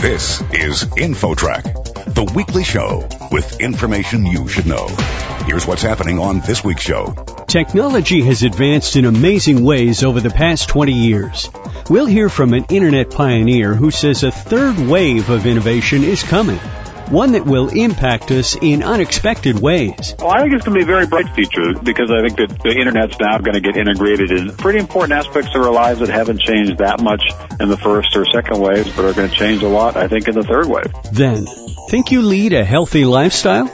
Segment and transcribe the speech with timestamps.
[0.00, 4.88] This is InfoTrack, the weekly show with information you should know.
[5.44, 7.12] Here's what's happening on this week's show.
[7.46, 11.50] Technology has advanced in amazing ways over the past 20 years.
[11.90, 16.60] We'll hear from an internet pioneer who says a third wave of innovation is coming
[17.10, 20.14] one that will impact us in unexpected ways.
[20.18, 22.62] Well, I think it's going to be a very bright future because I think that
[22.62, 26.08] the internet's now going to get integrated in pretty important aspects of our lives that
[26.08, 27.22] haven't changed that much
[27.58, 30.28] in the first or second waves, but are going to change a lot, I think,
[30.28, 30.92] in the third wave.
[31.12, 31.46] Then,
[31.88, 33.66] think you lead a healthy lifestyle?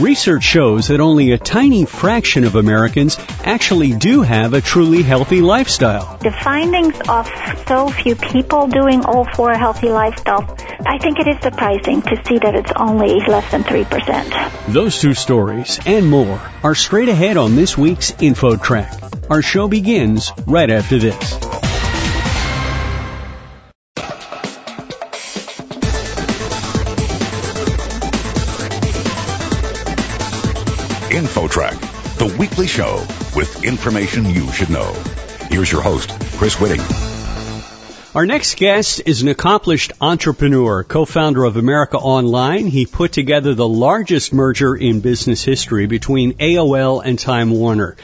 [0.00, 5.40] Research shows that only a tiny fraction of Americans actually do have a truly healthy
[5.40, 6.18] lifestyle.
[6.18, 7.28] The findings of
[7.66, 12.38] so few people doing all four healthy lifestyle, I think it is surprising to see
[12.38, 14.72] that it's only less than 3%.
[14.72, 19.28] Those two stories and more are straight ahead on this week's InfoTrack.
[19.28, 21.47] Our show begins right after this.
[31.18, 34.92] InfoTrack, the weekly show with information you should know.
[35.50, 36.80] Here's your host, Chris Whitting.
[38.14, 42.68] Our next guest is an accomplished entrepreneur, co-founder of America Online.
[42.68, 47.96] He put together the largest merger in business history between AOL and Time Warner.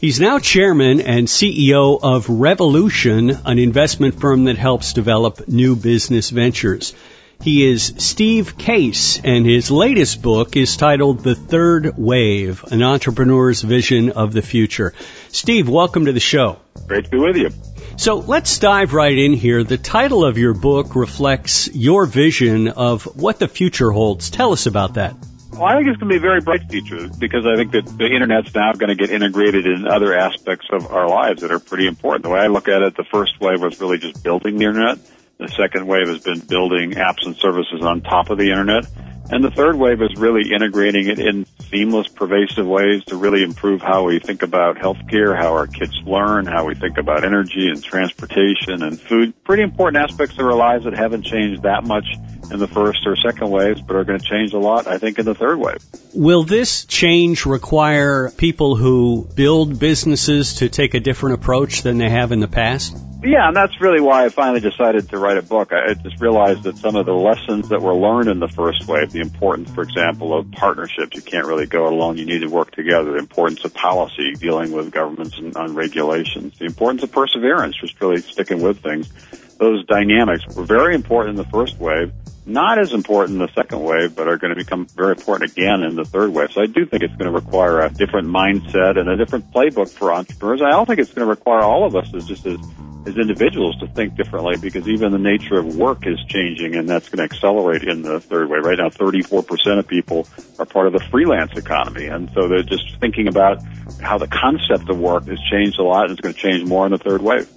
[0.00, 6.30] He's now chairman and CEO of Revolution, an investment firm that helps develop new business
[6.30, 6.94] ventures.
[7.40, 13.62] He is Steve Case, and his latest book is titled The Third Wave, an entrepreneur's
[13.62, 14.94] vision of the future.
[15.28, 16.58] Steve, welcome to the show.
[16.86, 17.50] Great to be with you.
[17.98, 19.64] So let's dive right in here.
[19.64, 24.30] The title of your book reflects your vision of what the future holds.
[24.30, 25.16] Tell us about that.
[25.52, 27.86] Well, I think it's going to be a very bright future because I think that
[27.86, 31.58] the internet's now going to get integrated in other aspects of our lives that are
[31.58, 32.24] pretty important.
[32.24, 34.98] The way I look at it, the first wave was really just building the internet.
[35.38, 38.86] The second wave has been building apps and services on top of the internet.
[39.28, 43.82] And the third wave is really integrating it in seamless, pervasive ways to really improve
[43.82, 47.82] how we think about healthcare, how our kids learn, how we think about energy and
[47.82, 49.34] transportation and food.
[49.44, 52.06] Pretty important aspects of our lives that haven't changed that much
[52.52, 55.18] in the first or second waves, but are going to change a lot, I think,
[55.18, 55.84] in the third wave.
[56.14, 62.08] Will this change require people who build businesses to take a different approach than they
[62.08, 62.96] have in the past?
[63.26, 65.72] Yeah, and that's really why I finally decided to write a book.
[65.72, 69.10] I just realized that some of the lessons that were learned in the first wave,
[69.10, 72.70] the importance, for example, of partnerships, you can't really go alone, you need to work
[72.70, 77.76] together, the importance of policy, dealing with governments and on regulations, the importance of perseverance,
[77.80, 79.10] just really sticking with things.
[79.58, 82.12] Those dynamics were very important in the first wave,
[82.46, 85.82] not as important in the second wave, but are going to become very important again
[85.82, 86.52] in the third wave.
[86.52, 89.90] So I do think it's going to require a different mindset and a different playbook
[89.90, 90.62] for entrepreneurs.
[90.62, 92.58] I don't think it's going to require all of us as just as
[93.06, 97.08] as individuals to think differently because even the nature of work is changing and that's
[97.08, 98.58] going to accelerate in the third way.
[98.58, 100.26] Right now, 34% of people
[100.58, 102.06] are part of the freelance economy.
[102.06, 103.62] And so they're just thinking about
[104.00, 106.86] how the concept of work has changed a lot and it's going to change more
[106.86, 107.48] in the third wave.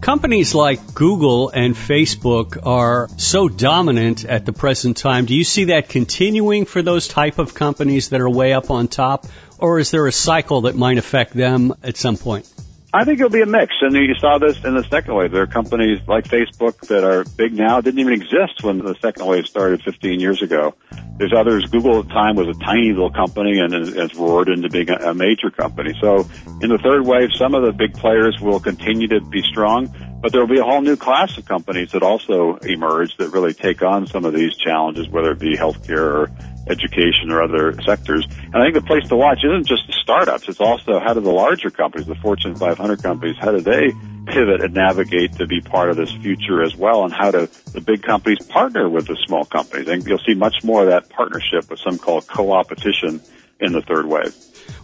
[0.00, 5.24] Companies like Google and Facebook are so dominant at the present time.
[5.24, 8.88] Do you see that continuing for those type of companies that are way up on
[8.88, 9.26] top?
[9.58, 12.53] Or is there a cycle that might affect them at some point?
[12.94, 15.32] I think it'll be a mix, and you saw this in the second wave.
[15.32, 19.26] There are companies like Facebook that are big now, didn't even exist when the second
[19.26, 20.76] wave started 15 years ago.
[21.16, 21.64] There's others.
[21.64, 25.12] Google at the time was a tiny little company and has roared into being a
[25.12, 25.98] major company.
[26.00, 26.28] So
[26.62, 30.30] in the third wave, some of the big players will continue to be strong, but
[30.30, 33.82] there will be a whole new class of companies that also emerge that really take
[33.82, 36.30] on some of these challenges, whether it be healthcare or
[36.68, 38.26] education or other sectors.
[38.42, 41.20] And I think the place to watch isn't just the startups, it's also how do
[41.20, 43.92] the larger companies, the Fortune 500 companies, how do they
[44.26, 47.80] pivot and navigate to be part of this future as well and how do the
[47.80, 49.88] big companies partner with the small companies.
[49.88, 53.20] And you'll see much more of that partnership with some called co-opetition
[53.60, 54.34] in the third wave.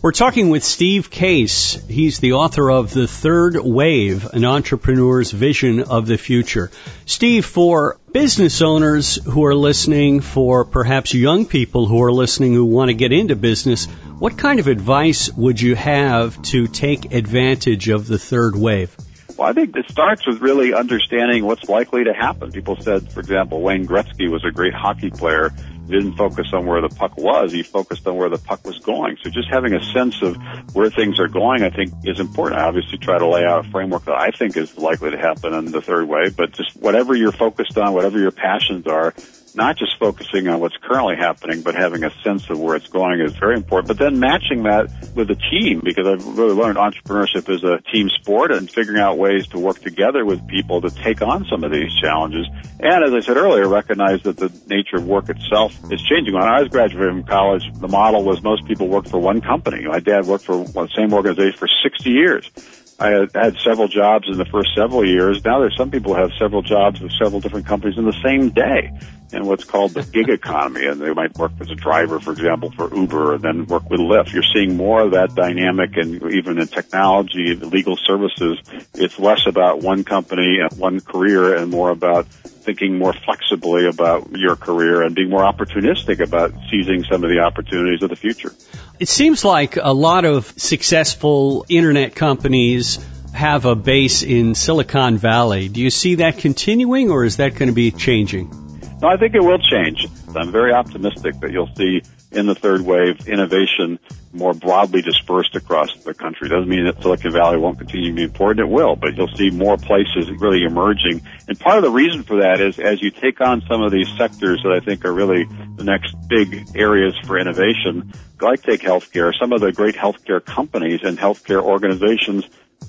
[0.02, 1.74] We're talking with Steve Case.
[1.86, 6.70] He's the author of The Third Wave, an entrepreneur's vision of the future.
[7.04, 12.64] Steve, for business owners who are listening, for perhaps young people who are listening who
[12.64, 13.86] want to get into business,
[14.18, 18.96] what kind of advice would you have to take advantage of the third wave?
[19.36, 22.52] Well, I think it starts with really understanding what's likely to happen.
[22.52, 25.50] People said, for example, Wayne Gretzky was a great hockey player
[25.90, 27.52] didn't focus on where the puck was.
[27.52, 29.18] He focused on where the puck was going.
[29.22, 30.36] So just having a sense of
[30.74, 32.60] where things are going, I think, is important.
[32.60, 35.52] I obviously try to lay out a framework that I think is likely to happen
[35.52, 39.14] in the third way, but just whatever you're focused on, whatever your passions are,
[39.54, 43.20] not just focusing on what's currently happening, but having a sense of where it's going
[43.20, 43.88] is very important.
[43.88, 48.08] But then matching that with a team, because I've really learned entrepreneurship is a team
[48.20, 51.72] sport and figuring out ways to work together with people to take on some of
[51.72, 52.46] these challenges.
[52.78, 56.34] And as I said earlier, recognize that the nature of work itself is changing.
[56.34, 59.84] When I was graduating from college, the model was most people worked for one company.
[59.86, 62.50] My dad worked for the same organization for 60 years.
[62.98, 65.42] I had, several jobs in the first several years.
[65.42, 68.50] Now there's some people who have several jobs with several different companies in the same
[68.50, 68.92] day
[69.32, 70.86] in what's called the gig economy.
[70.86, 74.00] And they might work as a driver, for example, for Uber and then work with
[74.00, 74.32] Lyft.
[74.32, 78.58] You're seeing more of that dynamic and even in technology, legal services,
[78.94, 84.30] it's less about one company and one career and more about thinking more flexibly about
[84.32, 88.52] your career and being more opportunistic about seizing some of the opportunities of the future.
[88.98, 92.98] It seems like a lot of successful internet companies
[93.32, 95.68] have a base in Silicon Valley.
[95.68, 98.69] Do you see that continuing or is that going to be changing?
[99.00, 100.06] No, I think it will change.
[100.36, 102.02] I'm very optimistic that you'll see
[102.32, 103.98] in the third wave innovation
[104.32, 106.48] more broadly dispersed across the country.
[106.48, 108.60] Doesn't mean that Silicon Valley won't continue to be important.
[108.60, 111.22] It will, but you'll see more places really emerging.
[111.48, 114.08] And part of the reason for that is as you take on some of these
[114.16, 115.44] sectors that I think are really
[115.76, 121.00] the next big areas for innovation, like take healthcare, some of the great healthcare companies
[121.02, 122.44] and healthcare organizations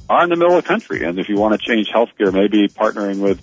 [0.09, 1.05] are in the middle of the country.
[1.05, 3.41] And if you want to change healthcare, maybe partnering with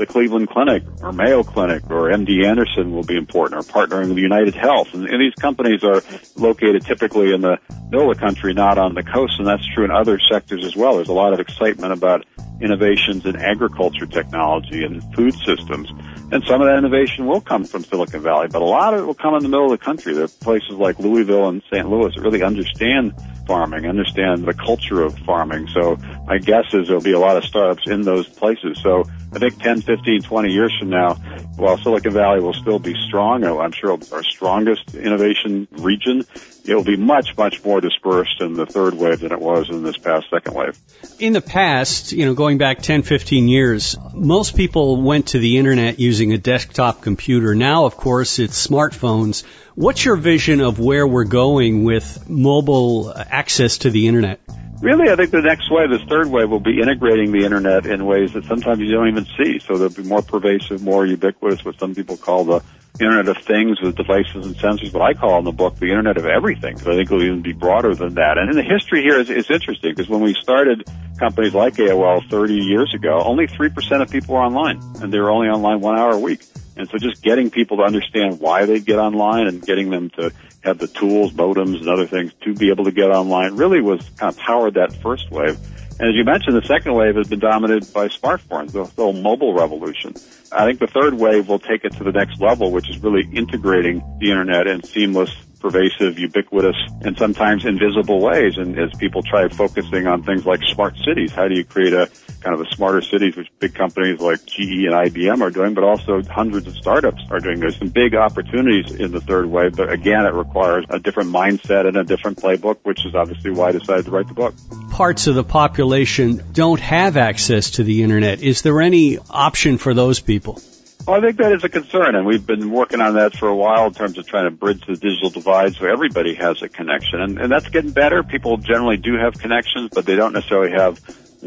[0.00, 4.16] the Cleveland Clinic or Mayo Clinic or MD Anderson will be important, or partnering with
[4.16, 4.94] United Health.
[4.94, 6.02] And, and these companies are
[6.36, 7.58] located typically in the
[7.90, 10.74] middle of the country, not on the coast, and that's true in other sectors as
[10.74, 10.96] well.
[10.96, 12.24] There's a lot of excitement about
[12.62, 15.90] innovations in agriculture technology and food systems.
[16.32, 19.04] And some of that innovation will come from Silicon Valley, but a lot of it
[19.04, 20.14] will come in the middle of the country.
[20.14, 21.88] There are places like Louisville and St.
[21.88, 23.14] Louis that really understand
[23.46, 25.66] farming, understand the culture of farming.
[25.74, 25.96] So
[26.30, 28.78] my guess is there'll be a lot of startups in those places.
[28.80, 31.14] So I think 10, 15, 20 years from now,
[31.56, 36.24] while Silicon Valley will still be strong, I'm sure our strongest innovation region,
[36.64, 39.82] it will be much, much more dispersed in the third wave than it was in
[39.82, 40.78] this past second wave.
[41.18, 45.58] In the past, you know, going back 10, 15 years, most people went to the
[45.58, 47.56] internet using a desktop computer.
[47.56, 49.42] Now, of course, it's smartphones.
[49.74, 54.38] What's your vision of where we're going with mobile access to the internet?
[54.80, 58.06] Really, I think the next wave, this third wave, will be integrating the internet in
[58.06, 59.58] ways that sometimes you don't even see.
[59.58, 62.62] So they'll be more pervasive, more ubiquitous, what some people call the
[62.98, 66.16] Internet of Things with devices and sensors, but I call in the book the Internet
[66.16, 68.36] of Everything, because I think it'll even be broader than that.
[68.36, 70.88] And in the history here is, is interesting, because when we started
[71.18, 75.30] companies like AOL 30 years ago, only 3% of people were online, and they were
[75.30, 76.42] only online one hour a week.
[76.76, 80.32] And so just getting people to understand why they get online and getting them to
[80.62, 84.00] have the tools, modems, and other things to be able to get online really was
[84.16, 85.58] kind of powered that first wave.
[85.98, 89.54] And as you mentioned, the second wave has been dominated by smartphones, the whole mobile
[89.54, 90.14] revolution.
[90.50, 93.28] I think the third wave will take it to the next level, which is really
[93.30, 98.56] integrating the internet and seamless, pervasive, ubiquitous, and sometimes invisible ways.
[98.56, 102.10] And as people try focusing on things like smart cities, how do you create a
[102.40, 105.84] kind of a smarter cities, which big companies like GE and IBM are doing, but
[105.84, 107.60] also hundreds of startups are doing.
[107.60, 111.86] There's some big opportunities in the third wave, but again, it requires a different mindset
[111.86, 114.54] and a different playbook, which is obviously why I decided to write the book.
[114.90, 118.42] Parts of the population don't have access to the internet.
[118.42, 120.60] Is there any option for those people?
[121.06, 123.56] Well, I think that is a concern, and we've been working on that for a
[123.56, 127.20] while in terms of trying to bridge the digital divide so everybody has a connection.
[127.20, 128.22] And, and that's getting better.
[128.22, 130.98] People generally do have connections, but they don't necessarily have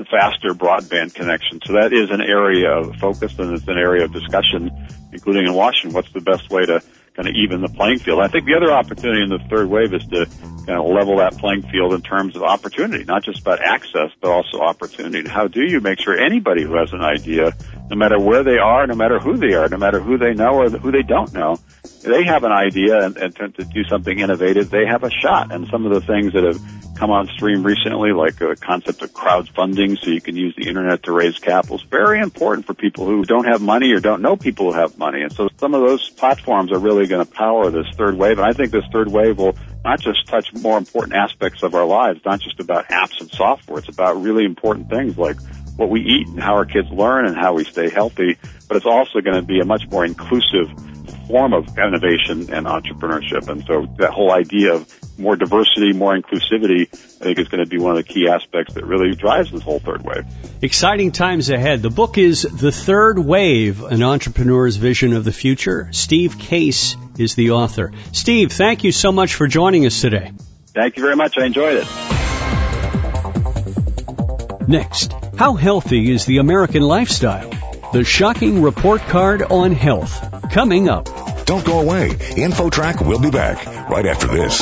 [0.10, 1.60] faster broadband connection.
[1.66, 4.72] So that is an area of focus and it's an area of discussion,
[5.12, 5.94] including in Washington.
[5.94, 6.82] What's the best way to
[7.16, 8.22] kind of even the playing field?
[8.22, 10.26] I think the other opportunity in the third wave is to
[10.66, 14.32] kind of level that playing field in terms of opportunity, not just about access, but
[14.32, 15.28] also opportunity.
[15.28, 17.54] How do you make sure anybody who has an idea,
[17.90, 20.56] no matter where they are, no matter who they are, no matter who they know
[20.56, 21.60] or who they don't know,
[22.04, 25.52] they have an idea and, and to, do something innovative, they have a shot.
[25.52, 26.60] And some of the things that have
[26.96, 31.04] come on stream recently, like the concept of crowdfunding, so you can use the internet
[31.04, 34.36] to raise capital, is very important for people who don't have money or don't know
[34.36, 35.22] people who have money.
[35.22, 38.38] And so some of those platforms are really going to power this third wave.
[38.38, 41.86] And I think this third wave will not just touch more important aspects of our
[41.86, 43.80] lives, not just about apps and software.
[43.80, 45.38] It's about really important things like
[45.76, 48.38] what we eat and how our kids learn and how we stay healthy.
[48.68, 50.72] But it's also going to be a much more inclusive
[51.28, 53.48] form of innovation and entrepreneurship.
[53.48, 57.70] And so that whole idea of more diversity, more inclusivity, I think is going to
[57.70, 60.26] be one of the key aspects that really drives this whole third wave.
[60.62, 61.82] Exciting times ahead.
[61.82, 65.90] The book is The Third Wave, an entrepreneur's vision of the future.
[65.92, 67.92] Steve Case is the author.
[68.12, 70.32] Steve, thank you so much for joining us today.
[70.74, 71.38] Thank you very much.
[71.38, 71.88] I enjoyed it.
[74.68, 77.52] Next, how healthy is the American lifestyle?
[77.92, 80.43] The shocking report card on health.
[80.54, 81.06] Coming up.
[81.48, 82.10] Don't go away.
[82.10, 84.62] InfoTrack will be back right after this.